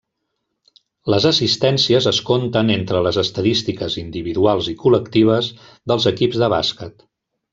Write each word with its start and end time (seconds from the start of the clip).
Les 1.13 1.27
assistències 1.31 2.07
es 2.11 2.21
conten 2.29 2.71
entre 2.77 3.03
les 3.09 3.19
estadístiques 3.23 3.99
individuals 4.03 4.71
i 4.75 4.75
col·lectives 4.81 5.51
dels 5.93 6.09
equips 6.15 6.41
de 6.45 6.53
bàsquet. 6.57 7.07